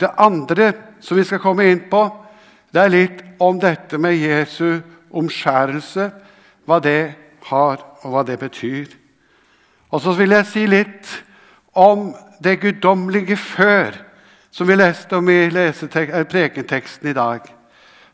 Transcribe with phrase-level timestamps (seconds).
[0.00, 2.06] Det andre som vi skal komme inn på,
[2.74, 4.80] det er litt om dette med Jesu
[5.14, 6.10] omskjærelse,
[6.66, 7.14] hva det
[7.50, 8.88] har, og hva det betyr.
[9.94, 11.10] Og så vil jeg si litt
[11.74, 12.12] om
[12.42, 13.94] det guddommelige før,
[14.50, 15.48] som vi leste om i
[16.30, 17.46] prekenteksten i dag.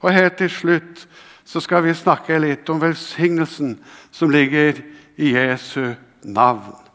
[0.00, 1.06] Og helt til slutt
[1.44, 3.74] så skal vi snakke litt om velsignelsen
[4.12, 4.80] som ligger
[5.16, 6.89] i Jesu navn.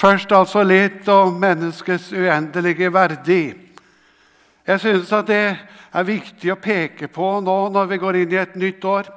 [0.00, 3.42] Først altså litt om menneskets uendelige verdi.
[4.64, 5.42] Jeg synes at det
[5.92, 9.10] er viktig å peke på nå når vi går inn i et nytt år.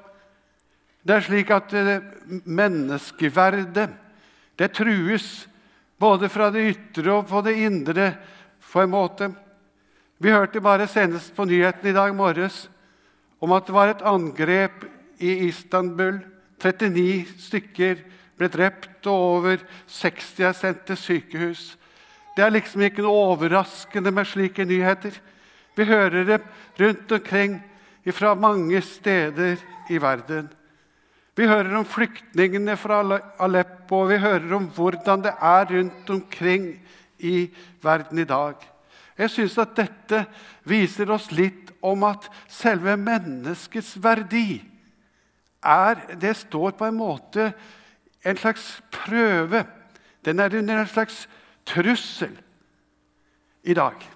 [1.03, 3.93] Det er slik at eh, menneskeverdet
[4.59, 5.27] det trues
[5.99, 8.09] både fra det ytre og på det indre
[8.67, 9.29] på en måte.
[10.19, 12.65] Vi hørte bare senest på nyhetene i dag morges
[13.39, 14.83] om at det var et angrep
[15.23, 16.19] i Istanbul.
[16.59, 18.03] 39 stykker
[18.37, 21.63] ble drept, og over 60 er sendt til sykehus.
[22.33, 25.13] Det er liksom ikke noe overraskende med slike nyheter.
[25.77, 26.41] Vi hører det
[26.79, 27.59] rundt omkring
[28.13, 30.49] fra mange steder i verden.
[31.35, 32.99] Vi hører om flyktningene fra
[33.41, 36.67] Aleppo, og vi hører om hvordan det er rundt omkring
[37.17, 37.49] i
[37.81, 38.55] verden i dag.
[39.17, 40.23] Jeg syns at dette
[40.65, 44.61] viser oss litt om at selve menneskets verdi
[45.63, 47.51] er Det står på en måte
[48.25, 49.65] en slags prøve.
[50.25, 51.29] Den er under en slags
[51.65, 52.37] trussel
[53.63, 54.09] i dag.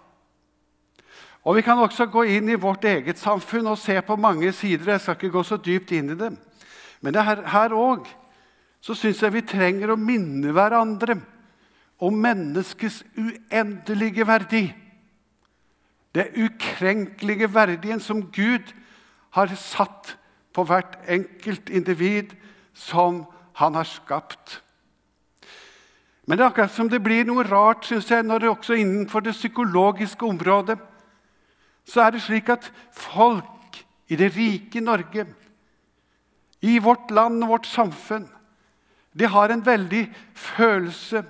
[1.43, 4.91] Og Vi kan også gå inn i vårt eget samfunn og se på mange sider.
[4.91, 6.37] Jeg skal ikke gå så dypt inn i dem.
[7.01, 8.07] Men her òg
[8.81, 11.17] syns jeg vi trenger å minne hverandre
[12.03, 14.65] om menneskets uendelige verdi.
[16.15, 18.73] Det ukrenkelige verdien som Gud
[19.37, 20.17] har satt
[20.53, 22.33] på hvert enkelt individ
[22.73, 23.23] som
[23.57, 24.59] han har skapt.
[26.27, 29.23] Men det er akkurat som det blir noe rart synes jeg, når det også innenfor
[29.25, 30.77] det psykologiske området
[31.87, 33.79] så er det slik at folk
[34.11, 35.25] i det rike Norge,
[36.61, 38.27] i vårt land og vårt samfunn,
[39.17, 41.23] de har en veldig følelse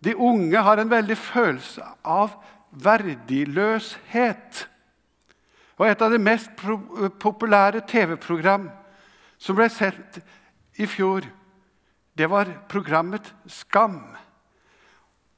[0.00, 2.30] De unge har en veldig følelse av
[2.72, 4.62] verdiløshet.
[5.76, 6.48] Og et av de mest
[7.20, 8.70] populære TV-program
[9.36, 10.22] som ble sett
[10.80, 11.28] i fjor,
[12.18, 14.16] det var programmet Skam.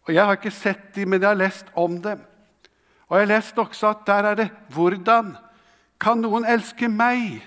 [0.02, 2.20] Og Jeg har ikke sett dem, men jeg har lest om dem.
[3.08, 5.36] Og jeg har lest også at der er det 'Hvordan
[6.00, 7.42] kan noen elske meg?'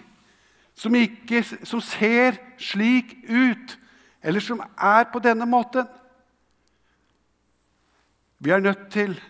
[0.78, 3.80] Som, ikke, som ser slik ut,
[4.22, 5.88] eller som er på denne måten.
[8.40, 9.22] Vi er nødt til,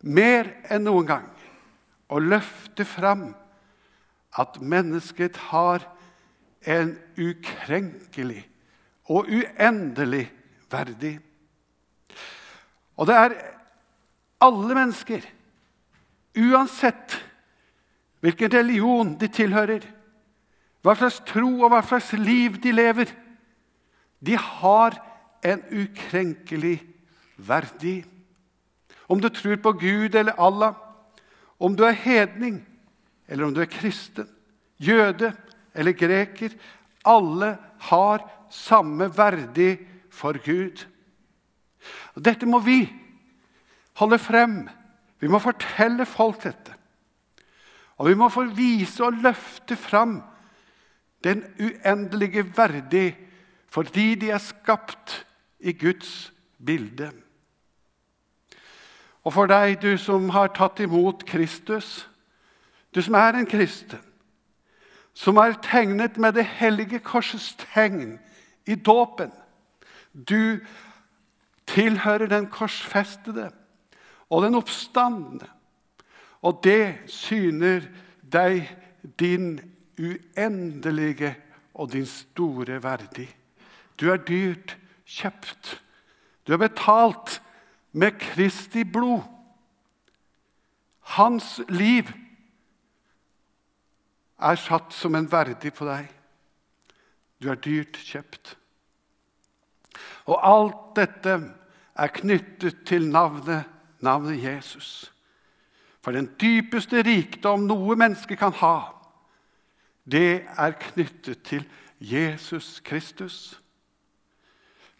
[0.00, 1.30] mer enn noen gang,
[2.08, 3.34] å løfte fram
[4.38, 5.86] at mennesket har
[6.66, 8.44] en ukrenkelig
[9.08, 10.26] og uendelig
[10.70, 11.16] verdig.
[12.96, 13.36] Og det er
[14.42, 15.24] alle mennesker,
[16.36, 17.16] uansett
[18.24, 19.84] hvilken religion de tilhører,
[20.82, 23.10] hva slags tro og hva slags liv de lever,
[24.22, 24.96] de har
[25.46, 26.78] en ukrenkelig
[27.36, 28.00] verdi.
[29.06, 30.74] Om du tror på Gud eller Allah,
[31.58, 32.60] om du er hedning
[33.28, 34.28] eller om du er kristen,
[34.78, 35.32] jøde
[35.74, 36.54] eller greker,
[37.06, 37.56] alle
[37.88, 39.78] har samme verdig
[40.10, 40.86] for Gud.
[42.14, 42.84] Og dette må vi
[44.00, 44.64] holde frem.
[45.20, 46.74] Vi må fortelle folk dette.
[47.96, 50.20] Og vi må få vise og løfte fram
[51.24, 53.16] den uendelige verdig
[53.72, 55.26] fordi de er skapt
[55.60, 56.32] i Guds
[56.64, 57.10] bilde.
[59.26, 62.06] Og for deg, du som har tatt imot Kristus,
[62.94, 64.00] du som er en kristen,
[65.12, 68.16] som er tegnet med det hellige korsets tegn
[68.66, 69.32] i dåpen.
[70.12, 70.58] Du
[71.66, 73.50] tilhører den korsfestede
[74.30, 75.48] og den oppstandende.
[76.42, 77.86] Og det syner
[78.22, 78.66] deg
[79.18, 79.56] din
[79.98, 81.34] uendelige
[81.74, 83.26] og din store verdi.
[84.00, 84.76] Du er dyrt
[85.06, 85.82] kjøpt.
[86.46, 87.40] Du er betalt
[87.92, 89.22] med Kristi blod.
[91.16, 92.10] Hans liv
[94.38, 96.08] er satt som en verdi på deg.
[97.40, 98.56] Du er dyrt kjøpt.
[100.26, 101.36] Og alt dette
[101.96, 103.64] er knyttet til navnet,
[104.02, 105.12] navnet Jesus.
[106.02, 108.76] For den dypeste rikdom noe menneske kan ha,
[110.06, 111.64] det er knyttet til
[111.98, 113.58] Jesus Kristus.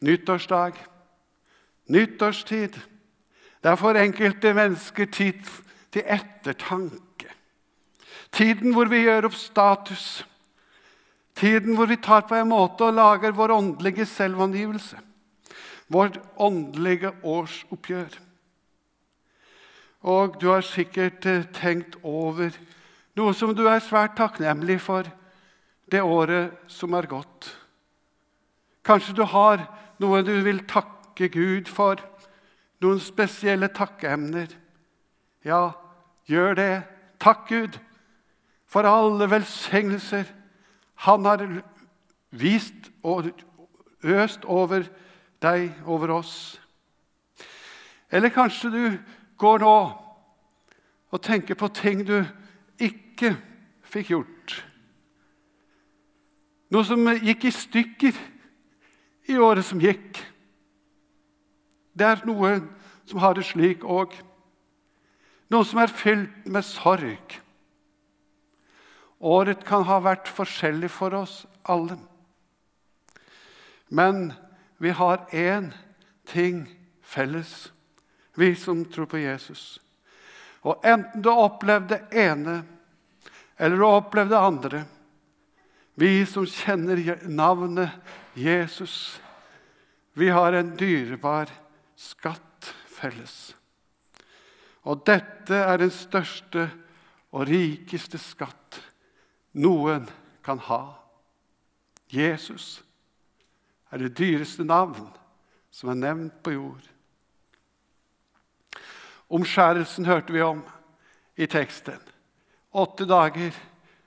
[0.02, 0.74] Nyttårsdag,
[1.88, 2.74] nyttårstid,
[3.62, 5.46] det er for enkelte mennesker tid
[5.94, 7.30] til ettertanke.
[8.32, 10.26] Tiden hvor vi gjør opp status.
[11.36, 14.98] Tiden hvor vi tar på en måte og lager vår åndelige selvangivelse.
[15.92, 18.18] Vårt åndelige årsoppgjør.
[20.06, 22.54] Og du har sikkert eh, tenkt over
[23.16, 25.08] noe som du er svært takknemlig for
[25.90, 27.48] det året som er gått.
[28.86, 29.62] Kanskje du har
[30.02, 32.02] noe du vil takke Gud for,
[32.82, 34.50] noen spesielle takkeemner.
[35.46, 35.72] Ja,
[36.28, 36.72] gjør det.
[37.22, 37.78] Takk Gud
[38.68, 40.26] for alle velsignelser
[41.06, 41.42] Han har
[42.30, 43.30] vist og
[44.02, 44.84] øst over
[45.42, 46.34] deg, over oss.
[48.10, 48.98] Eller kanskje du
[49.38, 49.76] går nå
[51.12, 52.18] og tenker på ting du
[52.82, 53.34] ikke
[53.86, 54.56] fikk gjort.
[56.72, 58.16] Noe som gikk i stykker
[59.30, 60.18] i året som gikk.
[61.96, 62.66] Det er noen
[63.06, 64.14] som har det slik òg.
[65.50, 67.38] Noe som er fylt med sorg.
[69.22, 71.96] Året kan ha vært forskjellig for oss alle.
[73.88, 74.34] Men
[74.78, 75.72] vi har én
[76.26, 76.66] ting
[77.02, 77.72] felles
[78.36, 79.80] vi som tror på Jesus.
[80.60, 82.58] Og enten du opplevde det ene
[83.56, 84.84] eller du opplevde det andre
[85.96, 87.88] Vi som kjenner navnet
[88.36, 89.16] Jesus,
[90.12, 91.48] vi har en dyrebar
[91.96, 93.54] skatt felles.
[94.84, 96.66] Og dette er den største
[97.32, 98.82] og rikeste skatt
[99.56, 100.04] noen
[100.44, 100.82] kan ha.
[102.12, 102.82] Jesus
[103.90, 105.08] er det dyreste navn
[105.70, 106.86] som er nevnt på jord.
[109.30, 110.62] Omskjærelsen hørte vi om
[111.36, 112.00] i teksten.
[112.72, 113.54] Åtte dager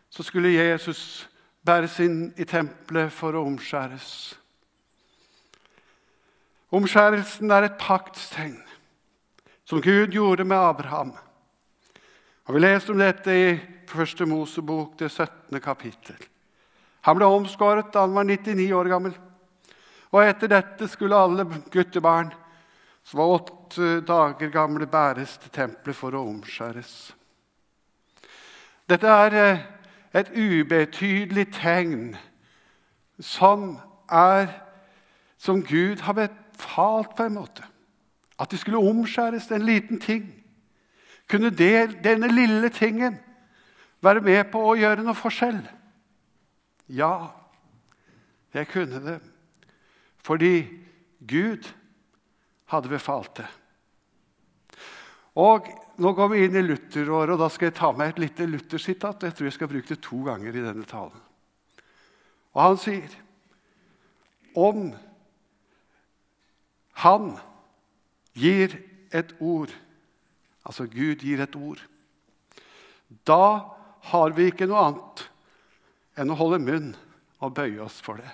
[0.10, 1.30] så skulle Jesus
[1.66, 4.10] bæres inn i tempelet for å omskjæres.
[6.72, 8.60] Omskjærelsen er et paktstegn
[9.66, 11.14] som Gud gjorde med Abraham.
[12.46, 13.60] Og Vi leser om dette i
[13.90, 15.60] Første Mosebok, det 17.
[15.62, 16.18] kapittel.
[17.02, 19.14] Han ble omskåret da han var 99 år gammel.
[20.12, 22.32] Og etter dette skulle alle guttebarn
[23.04, 26.94] som var åtte dager gamle, bæres til tempelet for å omskjæres.
[28.90, 29.62] Dette er eh,
[30.14, 32.18] et ubetydelig tegn
[33.20, 33.78] som
[34.10, 34.50] er
[35.40, 37.64] som Gud har befalt, på en måte.
[38.40, 40.28] At det skulle omskjæres, en liten ting.
[41.30, 43.20] Kunne det, denne lille tingen
[44.02, 45.62] være med på å gjøre noe forskjell?
[46.90, 47.30] Ja,
[48.54, 49.20] jeg kunne det.
[50.26, 50.54] Fordi
[51.20, 51.68] Gud
[52.70, 53.48] hadde befalt det.
[55.40, 55.68] Og
[56.00, 59.26] Nå går vi inn i Luther-året, og da skal jeg ta med et lite Luther-sitat.
[59.28, 61.26] Jeg tror jeg skal bruke det to ganger i denne talen.
[62.56, 63.18] Og han sier
[64.56, 64.94] om
[67.04, 67.28] han
[68.40, 68.78] gir
[69.16, 69.74] et ord,
[70.64, 71.84] altså Gud gir et ord,
[73.28, 73.44] da
[74.14, 75.26] har vi ikke noe annet
[76.20, 76.90] enn å holde munn
[77.44, 78.32] og bøye oss for det.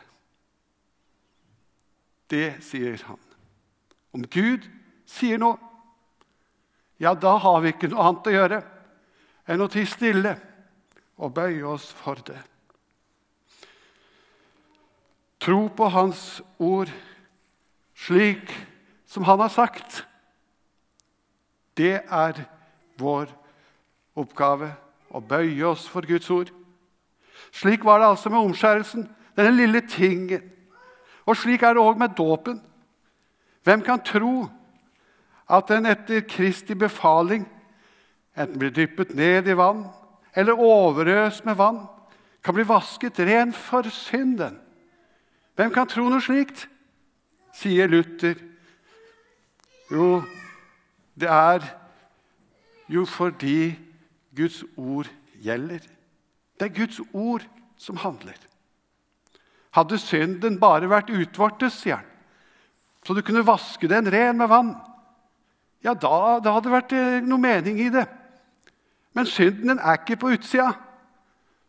[2.32, 3.22] Det sier han.
[4.16, 4.66] Om Gud
[5.10, 5.58] sier noe,
[7.00, 8.60] ja, da har vi ikke noe annet å gjøre
[9.52, 10.34] enn å tie stille
[11.20, 12.40] og bøye oss for det.
[15.44, 16.90] Tro på Hans ord
[17.96, 18.50] slik
[19.06, 20.06] som Han har sagt.
[21.78, 22.40] Det er
[22.98, 23.30] vår
[24.16, 24.72] oppgave
[25.12, 26.50] å bøye oss for Guds ord.
[27.52, 30.55] Slik var det altså med omskjærelsen, denne lille tingen.
[31.26, 32.60] Og slik er det òg med dåpen.
[33.66, 34.46] Hvem kan tro
[35.50, 37.46] at en etter Kristi befaling
[38.36, 39.86] enten blir dyppet ned i vann
[40.36, 41.86] eller overøst med vann,
[42.44, 44.60] kan bli vasket ren for synden?
[45.56, 46.68] Hvem kan tro noe slikt?
[47.56, 48.36] sier Luther.
[49.92, 50.24] Jo,
[51.16, 51.64] det er
[52.92, 53.76] jo fordi
[54.36, 55.80] Guds ord gjelder.
[56.60, 57.46] Det er Guds ord
[57.78, 58.36] som handler.
[59.76, 62.12] Hadde synden bare vært utvortes, sier han,
[63.06, 64.72] så du kunne vaske den ren med vann,
[65.86, 68.06] ja, da, da hadde det vært eh, noe mening i det.
[69.14, 70.72] Men synden den er ikke på utsida.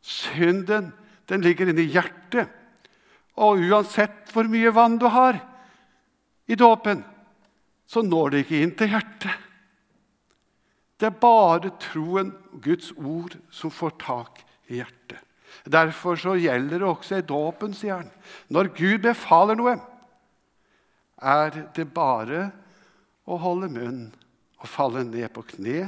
[0.00, 0.88] Synden
[1.28, 2.48] den ligger inni hjertet.
[3.36, 5.36] Og uansett hvor mye vann du har
[6.48, 7.02] i dåpen,
[7.86, 9.44] så når det ikke inn til hjertet.
[10.96, 12.32] Det er bare troen,
[12.64, 14.40] Guds ord, som får tak
[14.72, 15.25] i hjertet.
[15.64, 18.10] Derfor så gjelder det også i dåpen, sier han.
[18.52, 19.76] Når Gud befaler noe,
[21.16, 22.50] er det bare
[23.26, 24.02] å holde munn
[24.60, 25.86] og falle ned på kne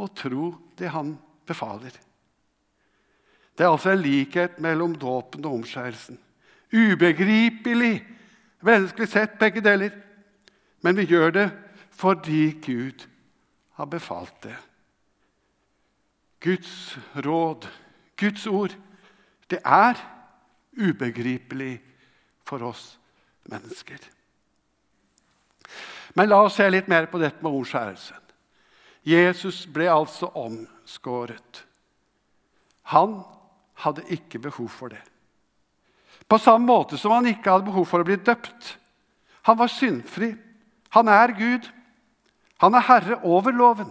[0.00, 1.14] og tro det han
[1.46, 1.94] befaler.
[3.54, 6.18] Det er altså en likhet mellom dåpen og omskjærelsen.
[6.74, 8.02] Ubegripelig,
[8.66, 9.94] menneskelig sett, begge deler.
[10.82, 11.48] Men vi gjør det
[11.94, 13.06] fordi Gud
[13.78, 14.56] har befalt det.
[16.42, 17.68] Guds råd,
[18.16, 18.74] Guds ord,
[19.50, 19.98] det er
[20.78, 21.78] ubegripelig
[22.46, 22.98] for oss
[23.50, 23.98] mennesker.
[26.14, 28.20] Men la oss se litt mer på dette med omskjærelsen.
[29.04, 31.64] Jesus ble altså omskåret.
[32.94, 33.18] Han
[33.84, 35.02] hadde ikke behov for det.
[36.28, 38.76] På samme måte som han ikke hadde behov for å bli døpt.
[39.44, 40.30] Han var syndfri.
[40.96, 41.68] Han er Gud.
[42.62, 43.90] Han er herre over loven.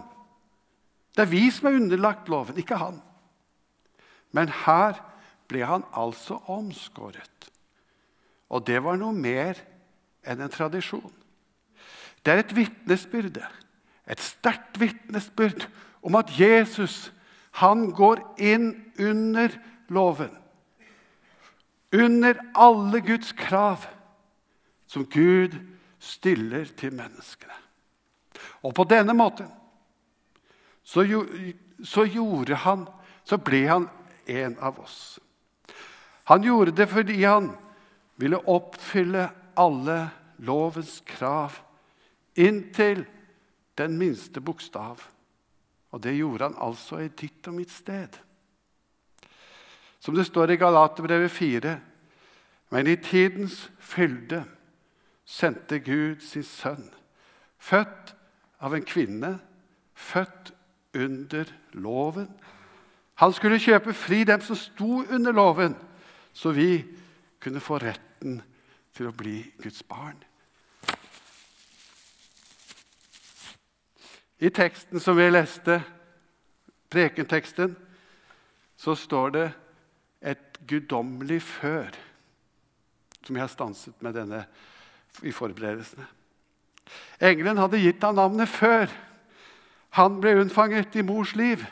[1.14, 2.98] Det er vi som er underlagt loven, ikke han.
[4.34, 4.98] Men her
[5.48, 7.50] ble han altså omskåret.
[8.50, 9.58] Og det var noe mer
[10.26, 11.12] enn en tradisjon.
[12.24, 13.44] Det er et vitnesbyrde,
[14.08, 15.66] et sterkt vitnesbyrd
[16.04, 17.12] om at Jesus
[17.60, 19.52] han går inn under
[19.92, 20.32] loven.
[21.94, 23.84] Under alle Guds krav
[24.90, 25.54] som Gud
[26.02, 27.54] stiller til menneskene.
[28.64, 29.48] Og på denne måten
[30.84, 31.04] så,
[31.84, 32.86] så gjorde han
[33.24, 33.86] Så ble han
[34.26, 35.18] en av oss.
[36.24, 37.50] Han gjorde det fordi han
[38.16, 39.28] ville oppfylle
[39.60, 39.98] alle
[40.44, 41.58] lovens krav
[42.34, 43.04] inntil
[43.78, 45.02] den minste bokstav.
[45.94, 48.18] Og det gjorde han altså i ditt og mitt sted.
[50.00, 51.78] Som det står i Galaterbrevet 4.:
[52.70, 54.44] Men i tidens fylde
[55.24, 56.90] sendte Gud sin sønn,
[57.58, 58.14] født
[58.60, 59.38] av en kvinne,
[59.94, 60.52] født
[60.94, 62.28] under loven.
[63.22, 65.76] Han skulle kjøpe fri dem som sto under loven,
[66.32, 66.84] så vi
[67.42, 68.40] kunne få retten
[68.94, 70.16] til å bli Guds barn.
[74.42, 75.78] I teksten som vi leste,
[76.90, 77.76] prekenteksten,
[78.76, 79.46] så står det
[80.34, 81.94] et guddommelig før,
[83.24, 84.42] som jeg har stanset med denne
[85.22, 86.06] i forberedelsene.
[87.22, 88.90] Engelen hadde gitt ham navnet før.
[89.96, 91.62] Han ble unnfanget i mors liv.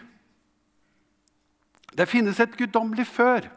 [1.99, 3.49] Det finnes et guddommelig før.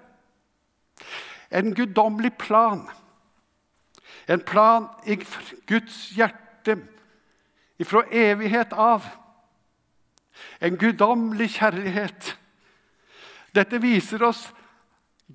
[1.51, 2.87] En guddommelig plan.
[4.27, 5.15] En plan i
[5.67, 6.77] Guds hjerte
[7.79, 9.05] ifra evighet av.
[10.61, 12.35] En guddommelig kjærlighet.
[13.55, 14.49] Dette viser oss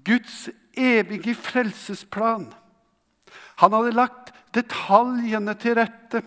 [0.05, 2.51] Guds evige frelsesplan.
[3.61, 6.23] Han hadde lagt detaljene til rette,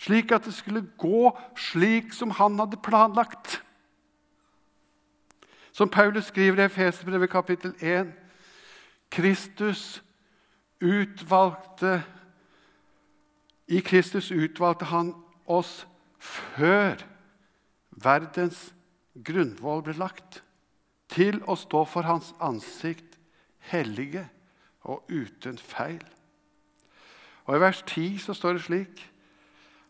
[0.00, 3.59] slik at det skulle gå slik som han hadde planlagt.
[5.80, 8.06] Som Paulus skriver i Efeserbrevet kapittel 1.:
[9.10, 10.02] Kristus
[10.80, 12.02] utvalgte
[13.68, 15.14] i Kristus utvalgte han
[15.46, 15.86] oss
[16.18, 17.00] før
[17.90, 18.74] verdens
[19.24, 20.42] grunnvoll ble lagt,
[21.08, 23.16] til å stå for hans ansikt
[23.72, 24.26] hellige
[24.84, 26.04] og uten feil.
[27.48, 29.06] Og I vers 10 så står det slik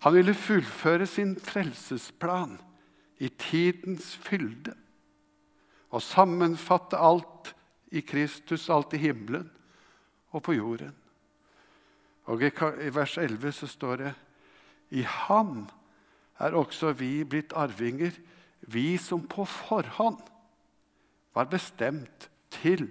[0.06, 2.60] Han ville fullføre sin frelsesplan
[3.18, 4.76] i tidens fylde
[5.90, 7.54] og sammenfatte alt
[7.90, 9.50] i Kristus, alt i himmelen
[10.30, 10.94] og på jorden.
[12.30, 14.12] Og I vers 11 så står det
[14.90, 15.68] i ham
[16.38, 18.14] er også vi blitt arvinger,
[18.60, 20.20] vi som på forhånd
[21.34, 22.88] var bestemt til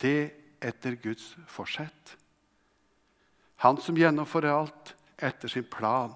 [0.00, 0.30] det
[0.64, 2.16] etter Guds forsett.
[3.64, 6.12] Han som gjennomfører alt etter sin plan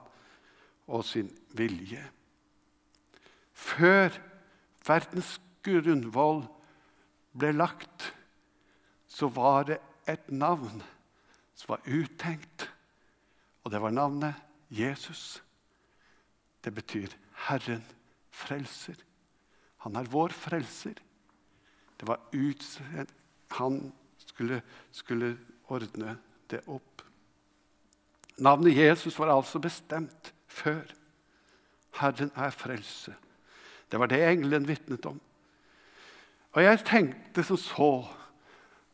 [0.86, 2.02] og sin vilje.
[3.52, 4.14] Før
[4.86, 6.42] verdens grunnvoll
[7.38, 8.10] ble lagt,
[9.08, 9.78] så var det
[10.08, 10.82] et navn
[11.54, 12.68] som var uttenkt.
[13.62, 14.34] Og det var navnet
[14.72, 15.42] Jesus.
[16.64, 17.12] Det betyr
[17.46, 17.84] Herren
[18.30, 18.96] frelser.
[19.84, 20.98] Han er vår frelser.
[21.98, 23.14] Det var utsendt
[23.52, 25.36] Han skulle, skulle
[25.68, 26.14] ordne
[26.48, 27.02] det opp.
[28.40, 30.88] Navnet Jesus var altså bestemt før.
[32.00, 33.12] Herren er frelse.
[33.92, 35.20] Det var det engelen vitnet om.
[36.52, 37.92] Og jeg tenkte som så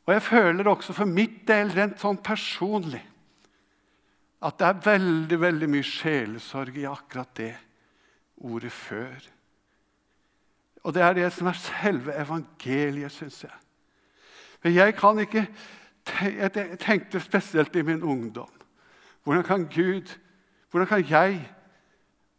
[0.09, 3.03] og jeg føler også for mitt del rent sånn personlig
[4.41, 7.51] at det er veldig veldig mye sjelesorg i akkurat det
[8.37, 9.29] ordet 'før'.
[10.85, 13.53] Og det er det som er selve evangeliet, syns jeg.
[14.63, 15.47] Men jeg kan ikke
[16.31, 18.49] Jeg tenkte spesielt i min ungdom.
[19.25, 20.19] Hvordan kan Gud,
[20.71, 21.53] hvordan kan jeg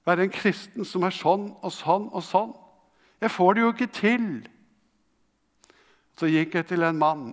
[0.05, 2.55] være en kristen som er sånn og sånn og sånn?
[3.21, 4.49] Jeg får det jo ikke til.
[6.19, 7.29] Så gikk jeg til en mann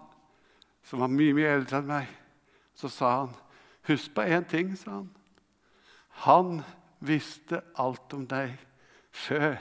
[0.87, 2.11] som var mye mye eldre enn meg,
[2.79, 3.35] så sa han,
[3.87, 5.11] 'Husk på én ting', sa han.
[6.27, 6.63] Han
[7.01, 8.59] visste alt om deg
[9.11, 9.59] før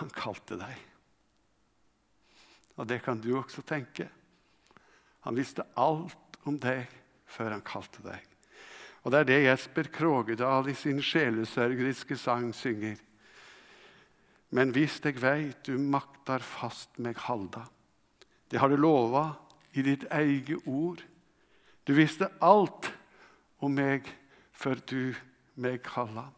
[0.00, 0.76] han kalte deg.
[2.76, 4.08] Og det kan du også tenke.
[5.20, 6.88] Han visste alt om deg
[7.26, 8.20] før han kalte deg.
[9.04, 12.96] Og det er det Jesper Krogedal i sin sjelesørgeriske sang synger.
[14.54, 17.64] Men hvis jeg veit du maktar fast meg halda,
[18.50, 19.32] det har du lova
[19.74, 21.02] i ditt eget ord.
[21.82, 22.92] Du visste alt
[23.58, 24.06] om meg
[24.54, 25.14] før du
[25.58, 26.30] meg kalla.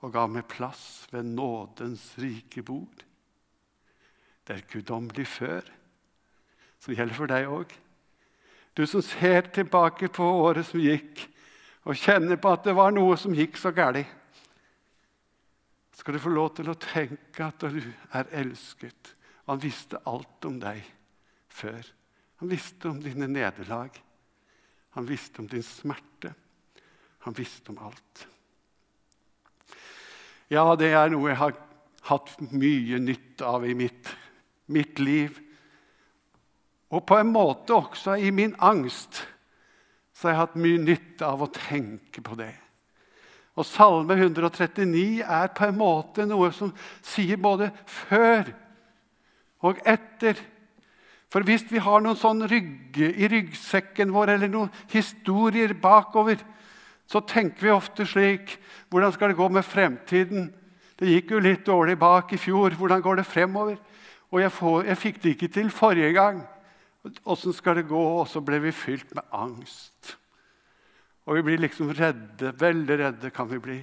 [0.00, 3.02] og ga meg plass ved nådens rike bord.
[4.48, 5.66] Det er guddommelig før,
[6.80, 7.74] som gjelder for deg òg.
[8.72, 11.26] Du som ser tilbake på året som gikk,
[11.84, 14.08] og kjenner på at det var noe som gikk så galt,
[16.00, 17.82] skal du få lov til å tenke at du
[18.16, 19.14] er elsket.
[19.50, 20.80] Han visste alt om deg
[21.52, 21.84] før.
[22.40, 23.92] Han visste om dine nederlag.
[24.96, 26.32] Han visste om din smerte.
[27.26, 28.24] Han visste om alt.
[30.50, 31.58] Ja, det er noe jeg har
[32.08, 34.08] hatt mye nytte av i mitt,
[34.72, 35.36] mitt liv.
[36.90, 39.20] Og på en måte også i min angst
[40.16, 42.54] så har jeg hatt mye nytte av å tenke på det.
[43.60, 46.72] Og Salme 139 er på en måte noe som
[47.04, 48.48] sier både før
[49.68, 50.38] og etter.
[51.30, 56.40] For hvis vi har noen sånn rygge i ryggsekken vår eller noen historier bakover,
[57.10, 58.56] så tenker vi ofte slik
[58.90, 60.48] Hvordan skal det gå med fremtiden?
[60.98, 62.74] Det gikk jo litt dårlig bak i fjor.
[62.74, 63.76] Hvordan går det fremover?
[64.30, 66.40] Og jeg, får, jeg fikk det ikke til forrige gang.
[67.22, 68.02] Åssen skal det gå?
[68.18, 70.16] Og så ble vi fylt med angst.
[71.28, 72.52] Og vi blir liksom redde.
[72.58, 73.78] Veldig redde kan vi bli.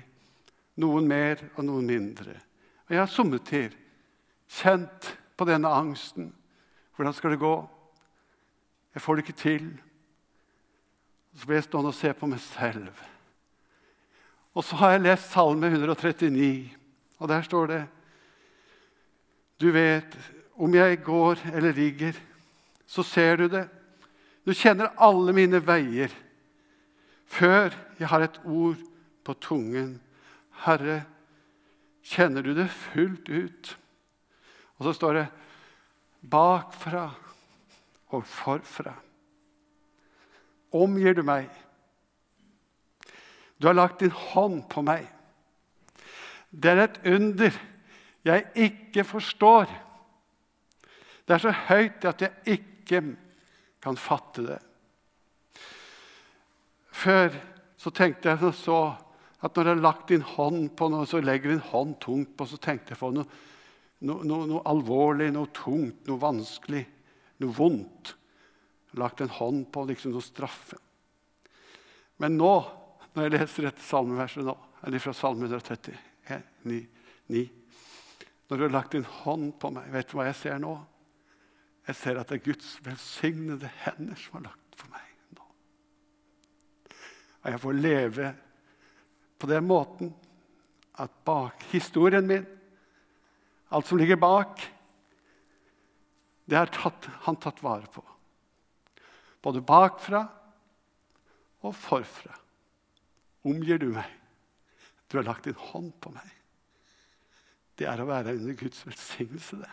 [0.82, 2.36] Noen mer og noen mindre.
[2.88, 3.75] Og jeg har sommetider
[4.48, 6.32] kjent på denne angsten.
[6.96, 7.56] Hvordan skal det gå?
[8.96, 9.67] Jeg får det ikke til.
[11.38, 12.89] Så blir jeg stående og se på meg selv.
[14.58, 16.72] Og så har jeg lest Salme 139,
[17.20, 17.84] og der står det
[19.62, 20.17] Du vet,
[20.58, 22.13] om jeg går eller ligger,
[22.86, 23.67] så ser du det.
[24.46, 26.13] Du kjenner alle mine veier
[27.27, 28.79] før jeg har et ord
[29.25, 29.98] på tungen.
[30.63, 31.03] Herre,
[32.03, 33.74] kjenner du det fullt ut?
[34.77, 35.27] Og så står det
[36.22, 37.10] bakfra
[38.15, 38.93] og forfra.
[40.77, 41.48] Omgir du meg?
[43.57, 45.07] Du har lagt din hånd på meg.
[46.51, 47.55] Det er et under
[48.27, 49.69] jeg ikke forstår.
[51.28, 53.01] Det er så høyt at jeg ikke
[53.84, 54.60] kan fatte det.
[56.97, 57.36] Før
[57.77, 58.79] så tenkte jeg så
[59.45, 62.47] at når jeg har lagt din hånd på noe, så legger din hånd tungt på,
[62.49, 63.27] så tenkte jeg på noe,
[64.07, 66.81] noe, noe, noe alvorlig, noe tungt, noe vanskelig,
[67.43, 68.15] noe vondt.
[68.97, 70.79] Lagt en hånd på liksom noe straffe.
[72.17, 72.53] Men nå
[73.13, 74.53] når jeg leser dette salmeverset nå,
[74.86, 75.95] eller fra Salme 130,
[76.69, 76.81] 9,
[77.33, 77.41] 9.
[78.47, 80.75] Når du har lagt din hånd på meg, vet du hva jeg ser nå?
[81.88, 84.66] Jeg ser at det er Guds velsignede hender som har lagt.
[87.47, 88.29] Og jeg får leve
[89.39, 90.10] på den måten
[90.99, 92.43] at bak historien min,
[93.71, 94.60] alt som ligger bak,
[96.43, 96.71] det har
[97.23, 98.03] han tatt vare på.
[99.39, 100.25] Både bakfra
[101.63, 102.36] og forfra
[103.47, 104.12] omgir du meg.
[105.07, 106.27] Du har lagt din hånd på meg.
[107.79, 109.71] Det er å være under Guds velsignelse, det.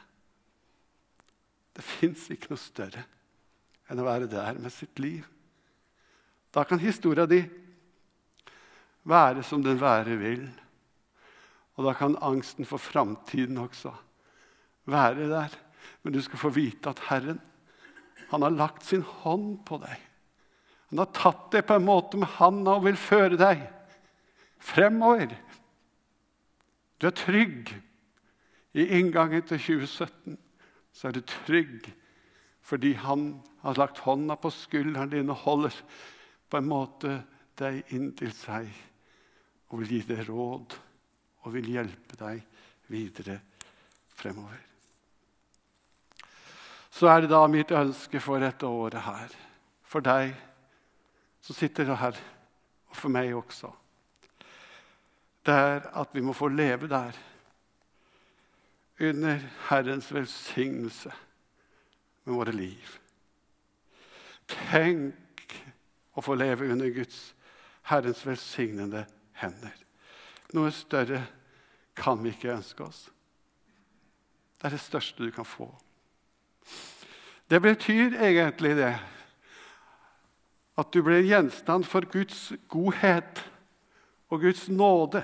[1.74, 3.02] Det fins ikke noe større
[3.90, 5.26] enn å være der med sitt liv.
[6.54, 7.42] Da kan historia di
[9.04, 10.46] være som den være vil.
[11.74, 13.92] Og da kan angsten for framtiden også
[14.90, 15.54] være der.
[16.02, 17.40] Men du skal få vite at Herren
[18.30, 19.98] han har lagt sin hånd på deg.
[20.90, 23.60] Han har tatt deg på en måte med handa og vil føre deg
[24.64, 25.34] fremover.
[26.98, 27.74] Du er trygg.
[28.74, 30.38] I inngangen til 2017
[30.94, 31.92] så er du trygg
[32.64, 33.26] fordi han
[33.60, 35.76] har lagt hånda på skulderen din og holder
[36.50, 37.18] på en måte
[37.60, 38.70] deg inntil seg
[39.70, 40.77] og vil gi deg råd
[41.44, 42.40] og vil hjelpe deg
[42.92, 43.40] videre
[44.14, 44.61] fremover.
[46.94, 49.33] Så er det da mitt ønske for dette året her,
[49.83, 50.35] for deg
[51.42, 52.16] som sitter her,
[52.88, 53.72] og for meg også,
[55.44, 57.16] det er at vi må få leve der
[59.05, 61.11] under Herrens velsignelse
[62.24, 62.94] med våre liv.
[64.48, 65.59] Tenk
[66.14, 67.35] å få leve under Guds,
[67.90, 69.05] Herrens velsignede
[69.40, 69.75] hender.
[70.55, 71.25] Noe større
[71.99, 73.09] kan vi ikke ønske oss.
[74.59, 75.68] Det er det største du kan få.
[77.51, 78.94] Det betyr egentlig det
[80.75, 83.44] at du blir gjenstand for Guds godhet
[84.33, 85.23] og Guds nåde.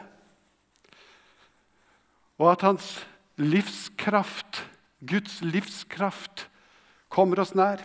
[2.38, 2.92] Og at hans
[3.40, 4.62] livskraft,
[5.01, 6.46] Guds livskraft,
[7.11, 7.83] kommer oss nær.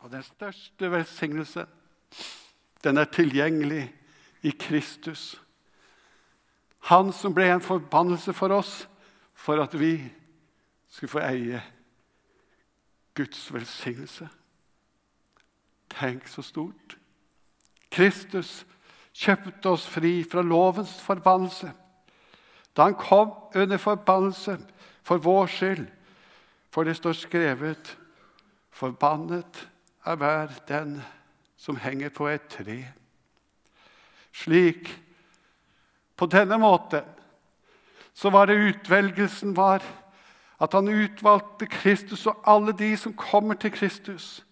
[0.00, 1.66] Og den største velsignelse,
[2.84, 3.88] den er tilgjengelig
[4.42, 5.40] i Kristus.
[6.90, 8.84] Han som ble en forbannelse for oss
[9.34, 9.96] for at vi
[10.88, 11.62] skulle få eie
[13.14, 14.28] Guds velsignelse.
[15.94, 16.96] Tenk så stort.
[17.90, 18.64] Kristus
[19.14, 21.70] kjøpte oss fri fra lovens forbannelse.
[22.76, 24.58] Da han kom under forbannelse
[25.02, 25.86] for vår skyld,
[26.70, 27.98] for det står skrevet:"
[28.74, 29.68] Forbannet
[30.04, 31.02] er hver den
[31.64, 32.82] som henger på et tre.
[34.34, 34.90] Slik,
[36.16, 37.06] på denne måten,
[38.14, 39.82] så var det utvelgelsen var
[40.62, 44.44] at han utvalgte Kristus, og alle de som kommer til Kristus,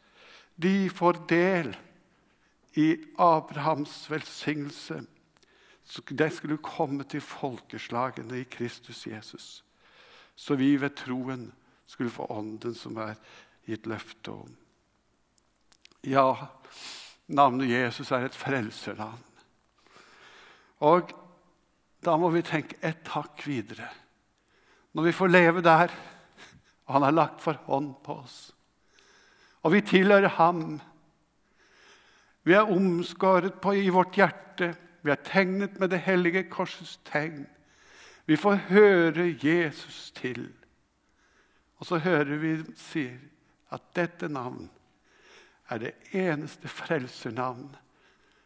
[0.56, 1.76] de får del
[2.80, 5.02] i Abrahams velsignelse.
[6.08, 9.64] Den skulle komme til folkeslagene i Kristus Jesus,
[10.36, 11.50] så vi ved troen
[11.86, 13.14] skulle få Ånden som er
[13.68, 14.56] gitt løfte om.
[16.02, 16.48] Ja,
[17.32, 19.20] navnet Jesus er et frelsernavn.
[20.82, 21.12] Og
[22.02, 23.88] da må vi tenke et hakk videre.
[24.92, 25.92] Når vi får leve der,
[26.86, 28.40] og han har lagt for hånd på oss,
[29.62, 30.80] og vi tilhører ham
[32.42, 34.72] Vi er omskåret på i vårt hjerte.
[35.06, 37.44] Vi er tegnet med det hellige korsets tegn.
[38.26, 40.48] Vi får høre Jesus til.
[41.78, 43.20] Og så hører vi sier
[43.70, 44.66] at dette navn
[45.72, 47.72] er det eneste frelsernavn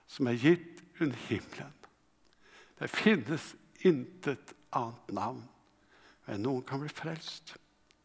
[0.07, 1.75] som er gitt under himmelen.
[2.79, 3.55] Det finnes
[3.87, 5.45] intet annet navn
[6.27, 7.55] men noen kan bli frelst.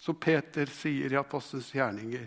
[0.02, 2.26] Som Peter sier i Apostelens gjerninger.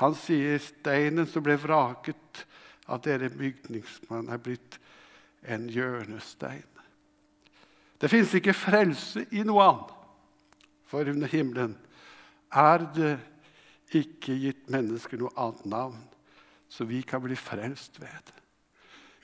[0.00, 2.44] Han sier steinen som ble vraket
[2.88, 4.78] av dere bygningsmann, er blitt
[5.44, 6.64] en hjørnestein.
[7.98, 9.94] Det fins ikke frelse i noe annet,
[10.88, 11.74] for under himmelen
[12.54, 13.16] er det
[13.94, 16.00] ikke gitt mennesker noe annet navn,
[16.68, 18.32] så vi kan bli frelst ved.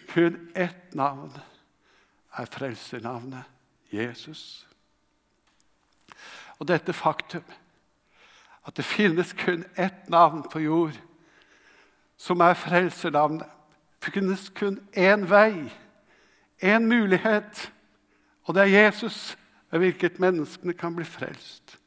[0.08, 1.32] Kun ett navn
[2.38, 3.44] er frelsernavnet
[3.92, 4.66] Jesus.
[6.58, 7.44] Og dette faktum,
[8.64, 10.96] at det finnes kun ett navn på jord
[12.16, 13.50] som er frelsernavnet
[14.04, 15.72] Det finnes kun én vei,
[16.60, 17.72] én mulighet,
[18.44, 19.36] og det er Jesus
[19.70, 21.78] ved hvilket menneskene kan bli frelst.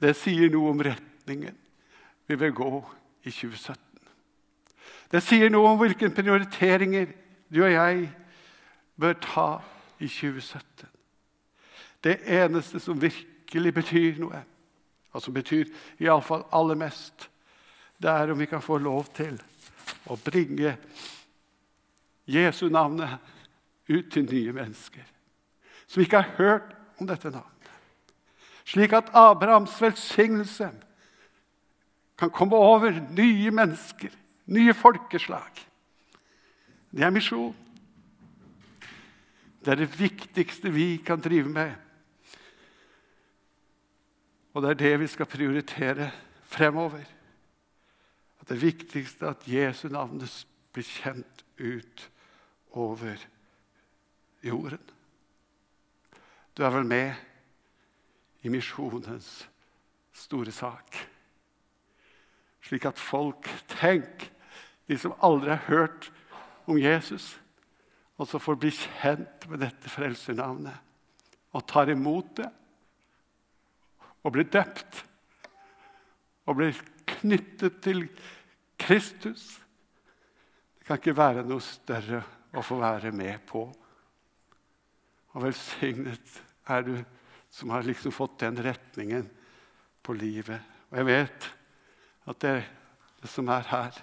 [0.00, 0.82] Det sier noe om
[1.24, 1.56] retningen
[2.26, 2.84] vi vil gå
[3.22, 3.76] i 2017.
[5.10, 7.12] Det sier noe om hvilke prioriteringer
[7.52, 8.08] du og jeg
[9.00, 9.48] bør ta
[10.00, 10.88] i 2017.
[12.04, 14.42] Det eneste som virkelig betyr noe,
[15.12, 15.70] og som betyr
[16.02, 17.28] iallfall aller mest,
[17.96, 19.38] det er om vi kan få lov til
[20.10, 20.76] å bringe
[22.26, 23.20] Jesu navnet
[23.88, 25.04] ut til nye mennesker
[25.86, 27.68] som ikke har hørt om dette navnet.
[28.64, 30.70] Slik at Abrahams velsignelse
[32.18, 34.12] kan komme over nye mennesker,
[34.46, 35.64] nye folkeslag.
[36.94, 37.56] Det er misjon.
[39.64, 41.72] Det er det viktigste vi kan drive med.
[44.54, 46.10] Og det er det vi skal prioritere
[46.42, 47.02] fremover.
[48.40, 50.20] At det viktigste er at Jesu navn
[50.72, 52.10] blir kjent ut
[52.70, 53.16] over
[54.42, 54.90] jorden.
[56.54, 57.14] Du er vel med
[58.42, 59.48] i misjonens
[60.12, 61.13] store sak.
[62.64, 64.30] Slik at folk Tenk,
[64.88, 66.10] de som aldri har hørt
[66.68, 67.34] om Jesus,
[68.16, 72.48] og så får bli kjent med dette frelsernavnet og tar imot det
[74.24, 75.02] og blir døpt
[76.48, 78.04] og blir knyttet til
[78.80, 79.44] Kristus.
[80.78, 82.22] Det kan ikke være noe større
[82.54, 83.64] å få være med på.
[85.34, 86.94] Og velsignet er du
[87.54, 89.28] som har liksom fått den retningen
[90.04, 90.60] på livet.
[90.90, 91.48] Og jeg vet
[92.30, 92.56] at det,
[93.20, 93.98] det som er her,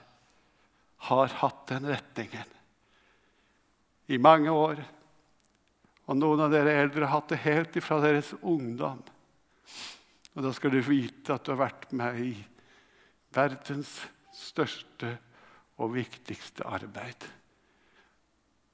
[1.10, 2.58] har hatt den retningen
[4.12, 4.82] i mange år.
[6.10, 9.02] Og noen av dere eldre har hatt det helt ifra deres ungdom.
[10.36, 12.32] Og da skal du vite at du har vært med i
[13.36, 13.94] verdens
[14.36, 15.16] største
[15.82, 17.26] og viktigste arbeid.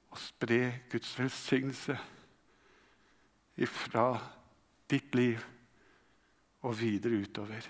[0.08, 1.96] Å spre Guds velsignelse
[3.58, 4.10] ifra
[4.88, 5.42] ditt liv
[6.66, 7.66] og videre utover.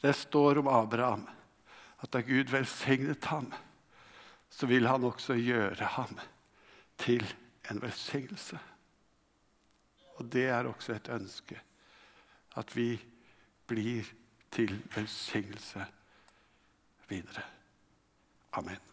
[0.00, 1.26] Det står om Abraham
[2.00, 3.52] at da Gud velsignet ham,
[4.50, 6.18] så vil han også gjøre ham
[6.98, 7.24] til
[7.70, 8.58] en velsignelse.
[10.16, 11.60] Og det er også et ønske
[12.58, 12.98] at vi
[13.66, 14.08] blir
[14.50, 15.86] til velsignelse
[17.08, 17.44] videre.
[18.52, 18.89] Amen.